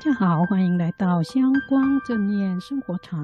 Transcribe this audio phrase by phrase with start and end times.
[0.00, 3.20] 大家好，欢迎来到香光正念生活禅，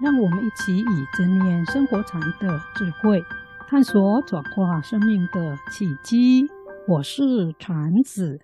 [0.00, 3.22] 让我们一起以正念生活禅的智慧，
[3.68, 6.46] 探索转化生命的契机。
[6.88, 8.40] 我是禅子，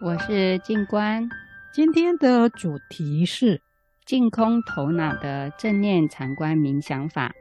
[0.00, 1.28] 我是静观。
[1.74, 3.60] 今天的主题是
[4.04, 7.32] 净空头脑的正念禅观冥想法。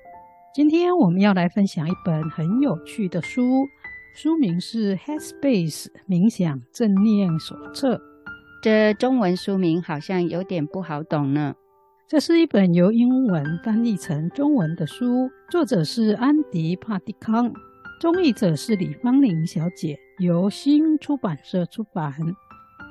[0.52, 3.44] 今天我们要来分享一本很有趣的书，
[4.16, 7.98] 书名是《Headspace 冥想正念手册》。
[8.66, 11.54] 这中文书名好像有点不好懂呢。
[12.08, 17.54] 这是一本由英文翻译成中文的书，作者是安迪·帕蒂康，
[18.02, 22.12] 中译者是李芳玲小姐，由新出版社出版。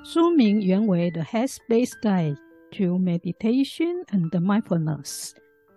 [0.04, 2.36] 书名原为《The Headspace Guide
[2.76, 5.30] to Meditation and Mindfulness》，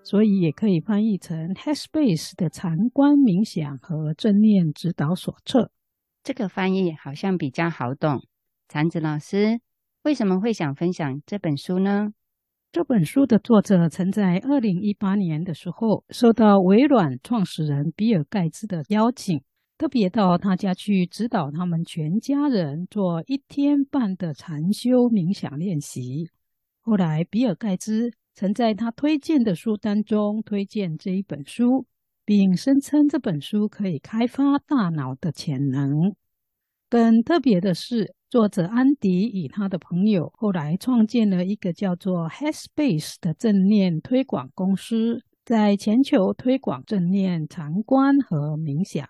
[0.04, 5.64] 所以也可以翻译成《Headspace 的禅观冥想和正念指导手册》。
[6.24, 8.22] 这个翻译好像比较好懂。
[8.68, 9.60] 禅子老师。
[10.08, 12.14] 为什么会想分享这本书呢？
[12.72, 19.42] 这本书的作者曾在二零一八年的时候，受到微软创始人比尔盖茨的邀请，
[19.78, 26.30] 特别到他家去指导他们全家人做一天半的禅修冥想练习。
[26.80, 31.86] 后来，比尔盖茨曾在他推荐的书单中推荐这一本书，
[32.24, 36.16] 并声称这本书可以开发大脑的潜能。
[36.90, 49.08] 更特别的是，作者安迪与他的朋友后来创建了一个叫做 Headspace 的正念推广公司，在全球推广正念禅观和冥想。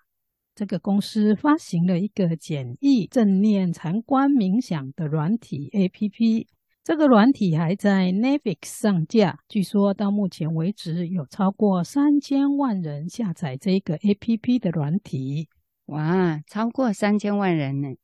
[0.54, 6.46] 这个公司发行了一个简易正念禅观冥想的软体 APP，
[6.84, 9.40] 这个软体还在 Netflix 上架。
[9.50, 15.48] 据说到目前为止，有超过三千万人下载这个 APP 的软体。
[15.88, 17.96] 哇，超过三千万人呢！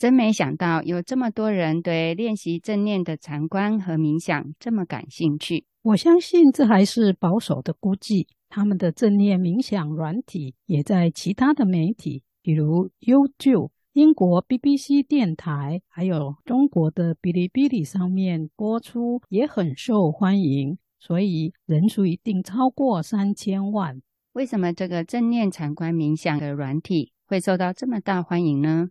[0.00, 5.66] 真没想到有这么多人对练习正念的禅观和冥想这么感兴趣。
[5.82, 8.26] 我相信这还是保守的估计。
[8.48, 20.78] 他们的正念冥想软体也在其他的媒体，比如 YouTube、英国 BBC 电台，还有中国的哔哩哔哩上面播出，也很受欢迎。
[20.98, 24.00] 所以人数一定超过三千万。
[24.32, 28.88] 为什么这个正念禅观冥想的软体会受到这么大欢迎呢？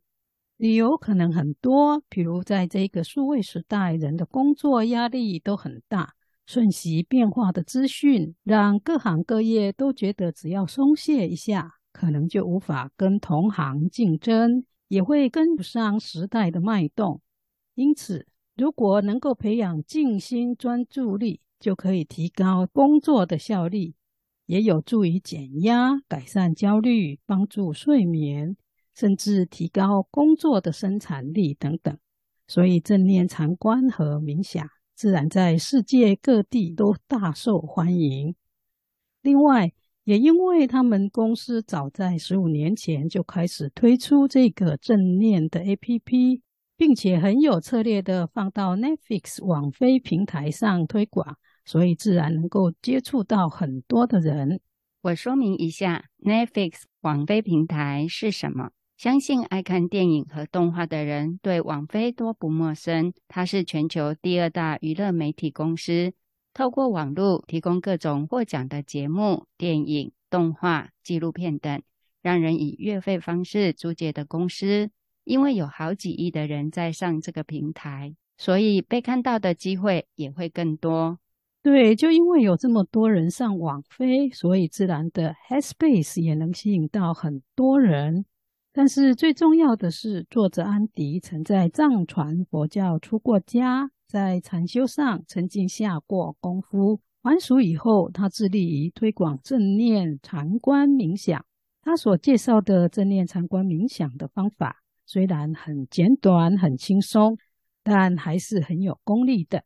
[0.59, 6.15] 理由可能很多，比如在这个数位时代，人的工作压力都很大，
[6.45, 17.21] 瞬息变化的资讯让各行各业都觉得只要松懈一下，可能就无法跟同行竞争，也会跟不上时代的脉动。
[17.75, 18.27] 因此，
[18.57, 23.93] 如果能够培养静心专注力，就可以提高工作的效率，
[24.45, 28.57] 也有助于减压、改善焦虑、帮助睡眠。
[28.99, 31.97] 甚至提高工作的生产力等等，
[32.47, 38.35] 所以正念禅观和冥想自然在世界各地都大受欢迎。
[39.21, 39.71] 另外，
[40.03, 46.41] 也因为他们公司早在十五年前就开始推出这个正念的 APP，
[46.75, 54.59] 并且很有策略的放到 Netflix 网飞平台上推广，所以自然能够接触到很多的人。
[54.99, 58.71] 我说明一下，Netflix 网飞平台是什么？
[58.99, 63.13] 相信爱看电影和动画的人对网飞多不陌生。
[63.29, 66.11] 它是全球第二大娱乐媒体公司，
[66.53, 71.81] 透过网络提供各种获奖的节目、电影、动画、纪录片等，
[72.21, 74.89] 让人以月费方式租借的公司。
[75.23, 81.19] 因为有好几亿的人在上这个平台，所以被看到的机会也会更多。
[81.63, 88.25] 对，就因为有这么多人上网飞，所以自然的 Headspace 也能吸引到很多人。
[88.71, 97.01] 但是最重要的是，作者安迪曾在藏传佛教出过家，在禅修上曾经下过功夫。
[97.23, 101.43] 还俗以后，他致力于推广正念禅观冥想。
[101.81, 107.37] 他所介绍的正念禅观冥想的方法，虽然很简短、很轻松，
[107.83, 109.63] 但还是很有功力的。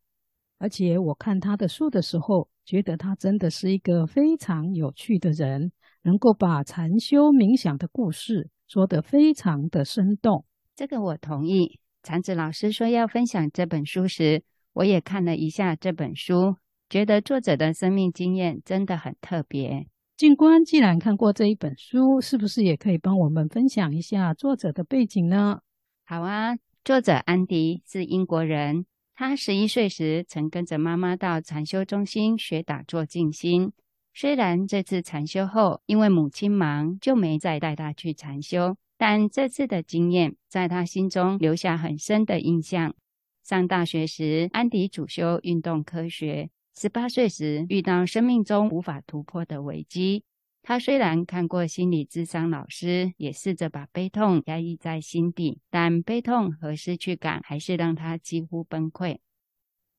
[0.58, 5.70] 而且我看他的书的时候，觉得他真的是一个非常有趣的人，
[6.02, 8.48] 能够把禅修冥想的故事。
[8.66, 10.44] 说得非常的生动，
[10.74, 11.78] 这个我同意。
[12.02, 14.42] 禅子老师说要分享这本书时，
[14.74, 16.56] 我也看了一下这本书，
[16.88, 19.86] 觉得作者的生命经验真的很特别。
[20.16, 25.60] 静观既然看过这一本书，是不是也可以帮我们分享一下作者的背景呢？
[26.04, 33.72] 好啊，作者安迪是英国人，他十一岁时曾跟着妈妈到禅修中心学打坐静心。
[34.16, 42.94] 虽然这次禅修后，因为母亲忙，就没再带他去禅修，但这次的经验在他心中留下很深的印象。
[43.42, 46.48] 上大学时，安迪主修运动科学。
[46.76, 50.22] 十八岁时，遇到生命中无法突破的危机。
[50.62, 59.18] 他虽然看过心理咨商老师，也试着把悲痛压抑在心底，但悲痛和失去感还是让他几乎崩溃，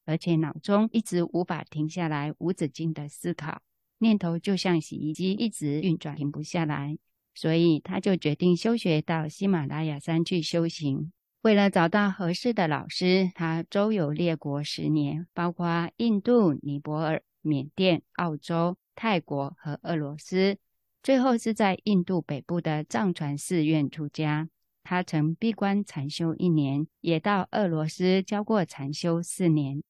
[0.06, 3.62] 而且脑中一直无法停下来，无止境的思考，
[3.98, 6.98] 念头就像洗衣机一直运转，停不下来。
[7.34, 11.12] 所以他就决定休学到喜马拉雅山去修行。
[11.42, 20.58] 为了找到合适的老师，他周游列国十年，包括印度、尼泊尔、缅甸、澳洲、泰国和俄罗斯。
[21.04, 24.50] 最后是在印度北部的藏传寺院出家。
[24.84, 29.84] 他曾闭关禅修一年，也到俄罗斯教过禅修四年。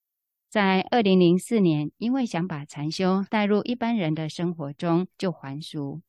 [0.56, 6.00] 在二零零四年，因为想把禅修带入一般人的生活中，就还俗。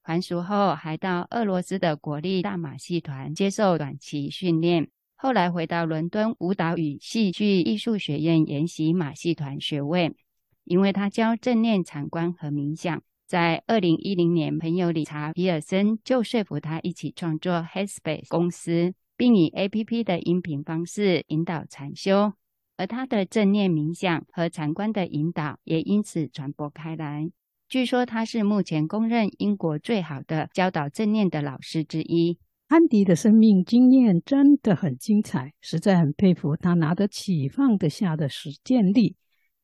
[0.00, 4.88] 还俗后，还到俄罗斯的国立大马戏团接受短期训练。
[5.16, 10.14] 后来回到伦敦舞蹈与戏剧艺术学院研习马戏团学位，
[10.62, 13.02] 因为他教正念禅观和冥想。
[13.26, 22.34] 在二零一零年，朋友理查·皮尔森就说服他一起创作 Headspace 公司，并以 APP 的音频方式引导禅修，
[22.76, 27.30] 而他的正念冥想和禅观的引导也因此传播开来。
[27.68, 32.38] 据说他是目前公认英国最好的教导正念的老师之一。
[32.68, 39.16] 安迪的生命经验真的很精彩，实在很佩服他拿得起放得下的实践力。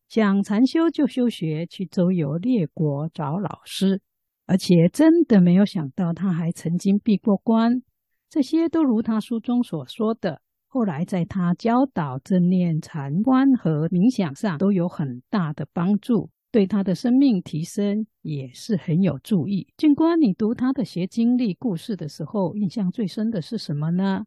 [0.08, 4.00] 想禅修就修学，去周游列国找老师，
[4.47, 7.82] 而且真的没有想到他还曾经闭过关。
[8.29, 10.41] 这些都如他书中所说的，
[10.75, 16.31] 后来在他教导正念禅观和冥想上都有很大的帮助。
[16.51, 19.69] 对他的生命提升也是很有助益。
[19.77, 24.25] 俊官，你读他的学经历故事的时候，印象最深的是什么呢？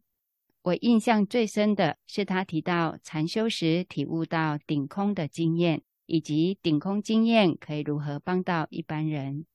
[0.62, 9.46] 我印象最深的是他提到禅修时体悟到顶空的经验，以及顶空经验可以如何帮到一般人。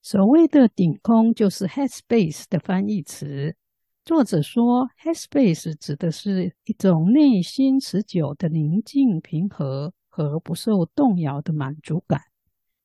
[0.00, 3.54] 所谓的顶空就是 Headspace 的翻译词。
[4.08, 9.92] 作者说，Headspace 指的是一种内心持久的宁静平和。
[10.08, 12.22] 和不受动摇的满足感，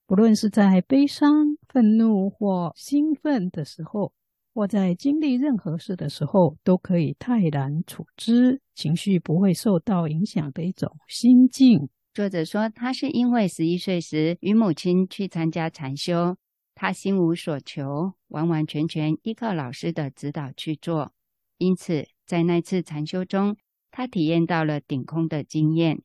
[0.05, 4.11] 不论是在悲伤、愤怒或兴奋的时候，
[4.53, 11.89] 或在经历任何事的时候，都可以泰然处之，情绪不会受到影响的一种心境。
[12.13, 16.35] 作者说，他是因为十一岁时与母亲去参加禅修，
[16.75, 21.13] 他心无所求，完完全全依靠老师的指导去做，
[21.57, 23.57] 因此在那次禅修中，
[23.91, 26.01] 他体验到了顶空的经验。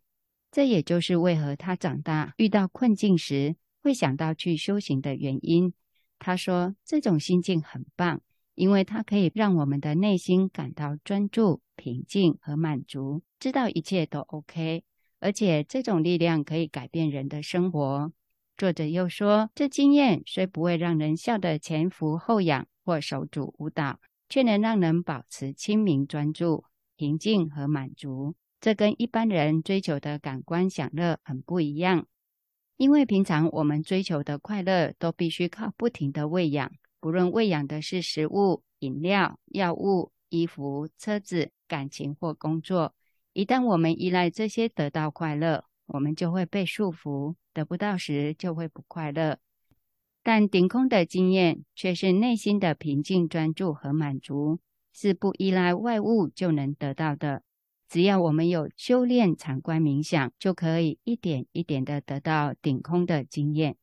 [0.51, 5.73] 这也就是为何他长大遇到困境时会想到去修行的原因。
[6.19, 8.23] 他说：“这种心境很棒，
[8.55, 14.83] 因为它可以让我们的内心感到专注、平静和满足，知道一切都 OK。
[15.21, 18.13] 而且这种力量可以改变人的生活。”
[18.59, 26.65] 作者又说：“这经验虽不会让人笑得前俯后仰或手足舞蹈，却能让人保持清明专注、
[26.97, 32.09] 平静和满足。”这跟一般人追求的感官享乐很不一样，
[32.77, 42.93] 因为平常我们追求的快乐都必须靠不停的喂养，不论喂养的是食物、饮料、药物、衣服、车子、感情或工作。
[43.33, 49.39] 一旦我们依赖这些得到快乐，我们就会被束缚，得不到时就会不快乐。
[50.23, 54.61] 但顶空的经验却是内心的平静、专注和满足，
[54.93, 57.43] 是不依赖外物就能得到的。
[57.89, 63.77] 只要我们有修炼禅观冥想，就可以一点一点的得到顶空的经验。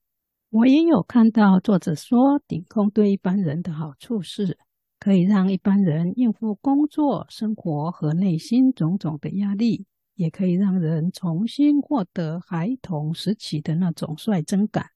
[0.51, 4.59] 我也有看到作者说，顶空对一般人的好处是，
[4.99, 14.91] 可以让一般人应付工作、生活和内心种种的压力，也可以让人重新获得孩童时期的那种率真感，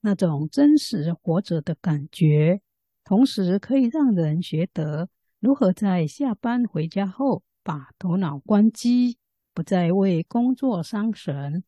[0.00, 2.62] 那种真实活着的感觉，
[3.04, 5.08] 同时可以让人学得
[5.40, 7.42] 如何在下班回家后。
[7.62, 9.18] 把头脑关机，
[9.52, 11.62] 不再为工作伤神，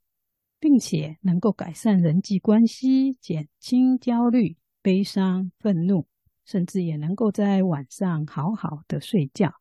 [0.58, 6.06] 并且能够改善人际关系，减轻焦虑、悲伤、愤怒，
[6.46, 9.52] 甚至也能够在晚上好好的睡觉，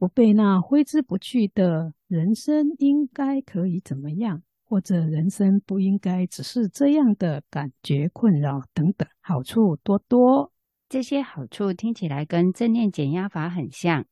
[0.00, 10.50] 不被那挥之不去的人生应该可以怎么样，或者人生不应该只是这样的感觉困扰等等，好处多多。
[10.88, 14.06] 这些好处听起来跟正念减压法很像。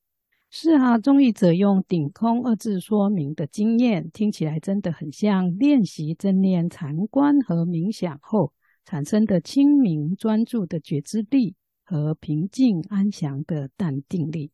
[0.50, 8.52] 是啊，中译者用“顶空”二字说明的经验，听起来真的很像练习正念禅观和冥想后
[8.84, 14.50] 产生的清明专注的觉知力和平静安详的淡定力。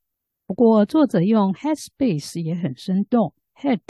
[0.47, 3.81] 不过，作者用 Headspace 也很生动，head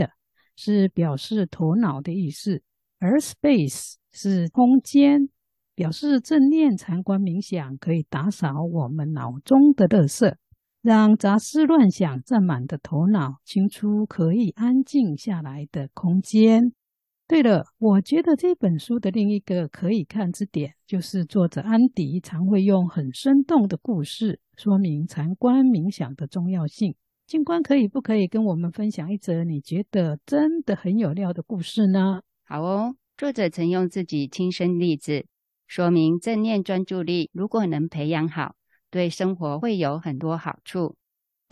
[0.55, 2.63] 是表示头脑的意思，
[3.01, 5.29] 而 space 是空间，
[5.75, 10.37] 表示正念禅观冥想可以打扫我们脑中的垃圾，
[10.81, 16.73] 让杂思乱想占满的头脑清出可以安静下来的空间。
[17.26, 26.95] 对了，我觉得这本书的另一个可以看之点，就是作者安迪常会用很生动的故事说明禅观冥想的重要性。
[27.26, 32.21] 静观可以不可以跟我们分享一则你觉得真的很有料的故事呢？
[32.45, 35.25] 好哦，作者曾用自己亲身例子
[35.66, 38.54] 说明正念专注力，如果能培养好，
[38.90, 40.97] 对生活会有很多好处。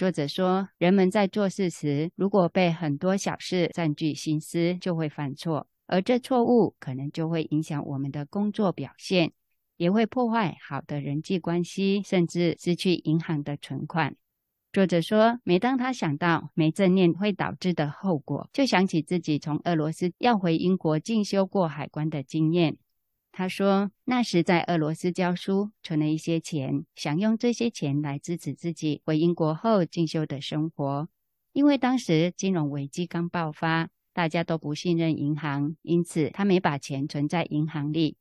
[0.03, 9.31] 作者说，人们在做事时，如果被很多小事占据心思，就会犯错，而这错误可能就会影响我们的工作表现，
[9.77, 14.17] 也会破坏好的人际关系，甚至失去银行的存款。
[14.73, 22.77] 作者说，每当他想到没正念会导致的后果，就想起自己从俄罗斯要回英国进修过海关的经验。
[23.35, 31.09] 他说：“那时在俄罗斯教书，存了一些钱，想用这些钱来支持自己回英国后进修的生活。
[31.55, 38.17] 因为当时金融危机刚爆发，大家都不信任银行，因此他没把钱存在银行里。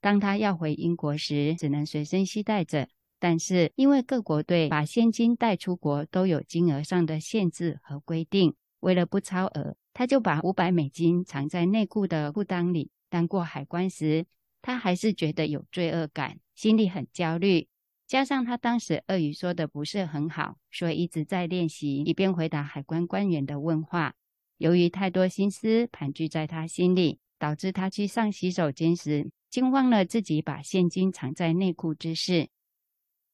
[0.00, 2.88] 当他要回英国时，只能随身携带着。
[3.20, 12.90] 但是因为各国对把现金带出国都有金额上的限制和规定，为了不超额，他就把五百美金藏在内裤的裤裆里。
[13.10, 14.26] 当过海关时，
[14.60, 17.68] 他还是觉得有罪恶感，心里很焦虑。
[18.06, 24.14] 加上他当时俄语说的不是很好，所以一直在练习，以便回答海关官员的问话。
[24.56, 32.48] 由于太多心思盘踞在他心里，导致他去上洗手间时，竟忘了自己把现金藏在内裤之事。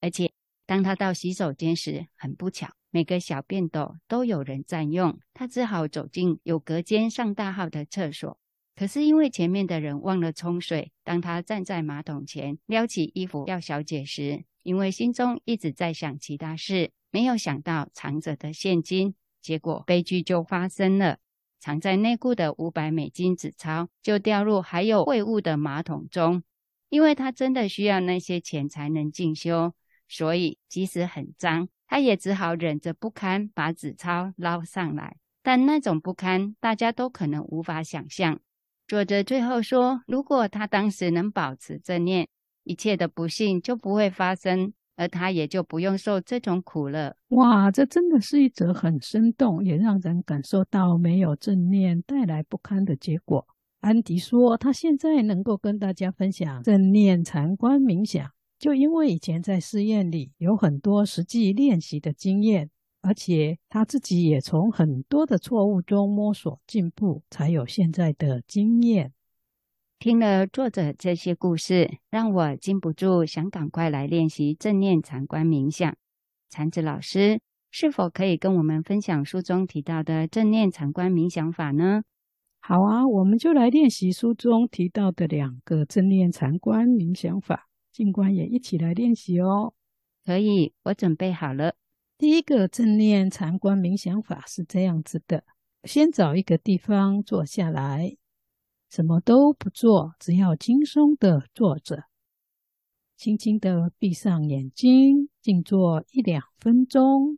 [0.00, 0.32] 而且，
[0.66, 8.38] 当他到洗手间时，很不巧，每个小便斗都有人占用，他只好走进有隔间上大号的厕所。
[8.76, 21.18] 可是因为前面的人忘了冲水，当他站在马桶前撩起衣服要小解时，因为心中一直在想其他事，没有想到藏着的现金，结果悲剧就发生了。
[21.60, 26.42] 藏在内裤的五百美金纸钞就掉入还有秽物的马桶中，
[26.88, 29.72] 因为他真的需要那些钱才能进修，
[30.08, 35.16] 所以即使很脏，他也只好忍着不堪把纸钞捞上来。
[35.42, 38.40] 但那种不堪，大家都可能无法想象。
[38.86, 42.28] 作者最后说：“如果他当时能保持正念，
[42.64, 53.46] 一切的不幸就不会发生，而他也就不用受这种苦了。”哇，这真的是一则很生动，也让人感受到没有正念带来不堪的结果。
[53.80, 62.68] 安迪说：“他现在能够跟大家分享正念禅观冥想，就因为以前在试验里有很多实际练习的经验。”
[63.04, 69.12] 而且他自己也从很多的错误中摸索进步，才有现在的经验。
[69.98, 75.94] 听了作者这些故事，让我禁不住想赶快来练习正念禅观冥想。
[76.48, 82.04] 禅子老师是否可以跟我们分享书中提到的正念禅观冥想法呢？
[82.60, 89.74] 好啊，我们就来练习书中提到的两个正念禅观冥想法，静观也一起来练习哦。
[90.24, 91.74] 可以，我准备好了。
[92.16, 95.44] 第一个正念禅观冥想法是这样子的：
[95.82, 98.16] 先找一个地方坐下来，
[98.88, 102.04] 什么都不做，只要轻松的坐着，
[103.16, 107.36] 轻轻的闭上眼睛，静坐一两分钟。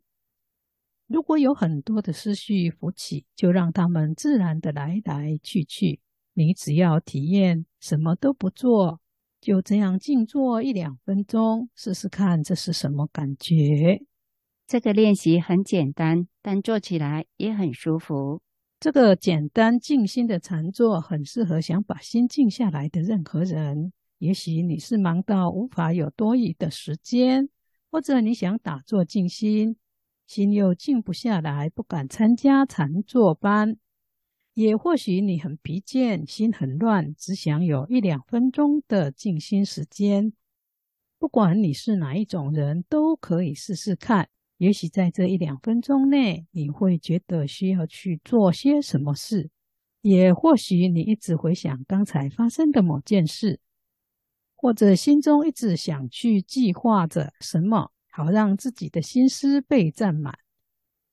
[1.06, 6.00] 如果有很多的思绪浮起，就让他们自然的来来去去。
[6.34, 9.00] 你只要体验什么都不做，
[9.40, 14.04] 就这样静坐一两分钟，试试看这是什么感觉。
[14.66, 18.42] 这个练习很简单，但做起来也很舒服。
[18.80, 23.92] 这个简单静心的禅坐很适合想把心静下来的任何人。
[24.18, 27.48] 也许你是忙到无法有多余的时间，
[27.92, 29.76] 或者你想打坐静心，
[30.26, 33.76] 心又静不下来，不敢参加禅坐班。
[34.54, 40.32] 也或许你很疲倦，心很乱，只想有一两分钟的静心时间。
[41.20, 44.28] 不管你是哪一种人，都可以试试看。
[44.58, 49.50] 也许在这一两分钟内，你会觉得需要去做些什么事；
[50.00, 53.60] 也或许你一直回想刚才发生的某件事，
[54.54, 60.38] 或者心中一直想去计划着什么，好让自己的心思被占满。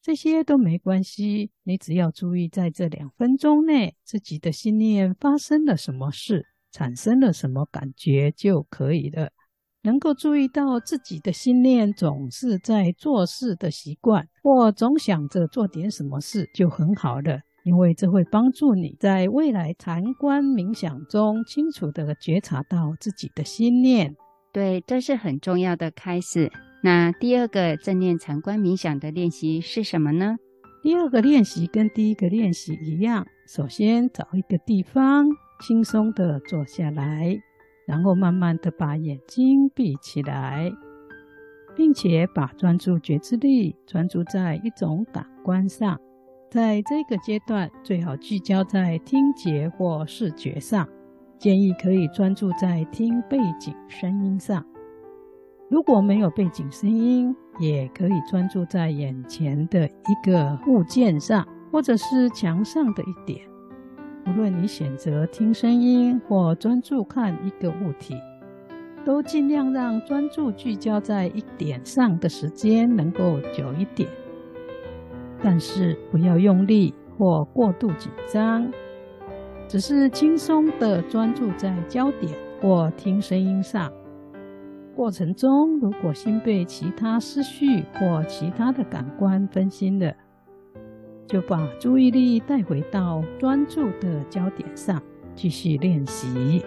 [0.02, 9.32] 这些都没关系，你只要注意在这两分钟内自己的心念发生了什么事，产生了什么感觉就可以了。
[9.84, 17.42] 能够注意到自己的心念总是在做事的习惯，或总想着做点什么事，就很好了。
[17.64, 24.16] 因为这会帮助你在未来禅观冥想中清楚地觉察到自己的心念。
[24.52, 26.52] 对，这是很重要的开始。
[26.82, 30.36] 那第二个正念禅观冥想的练习是什么呢？
[30.82, 35.26] 第二个练习跟第一个练习一样，首先找一个地方
[35.66, 37.38] 轻松地坐下来。
[37.86, 40.72] 然后慢慢的把眼睛闭起来，
[41.76, 46.00] 并且把专注觉知力专注在一种感官上。
[46.50, 50.88] 在这个阶段，最好聚焦在听觉或视觉上。
[51.40, 54.66] 建议可以专注在听背景声音上。
[55.70, 63.42] 如果没有背景声音，也可以专注在眼前的一个物件上，或者是墙上的一点。
[64.26, 68.16] 无论你选择听声音或专注看一个物体，
[69.06, 74.10] 都尽量让专注聚焦在一点上的时间能够久一点，
[75.42, 78.72] 但是不要用力或过度紧张，
[79.68, 83.92] 只是轻松地专注在焦点或听声音上。
[84.96, 90.14] 过程中，如果心被其他思绪或其他的感官分心了，
[91.34, 95.02] 就把注意力带回到专注的焦点上，
[95.34, 96.64] 继续练习。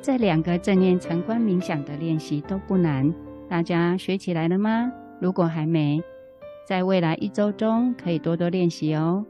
[0.00, 3.12] 这两个正念禅观冥想的练习都不难，
[3.48, 4.92] 大家学起来了吗？
[5.20, 6.00] 如果还没，
[6.68, 9.26] 在未来一周中可以多多练习哦。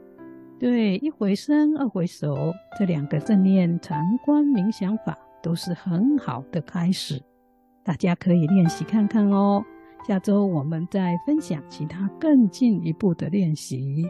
[0.59, 7.19] 对，一回生二回熟，这两个正念禅观冥想法都是很好的开始，
[7.83, 9.65] 大家可以练习看看哦。
[10.07, 14.05] 下周我们再分享其他更进一步的练习。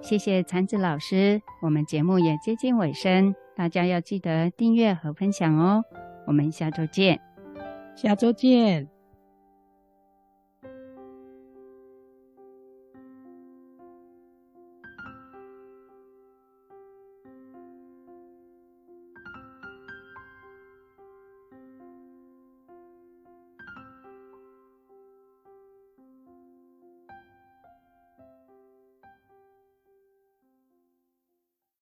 [0.00, 5.82] 谢谢禅子老师，我们节目也接近尾声，大家要记得订阅和分享哦。
[6.26, 7.20] 我们下周见，
[7.94, 8.97] 下周见。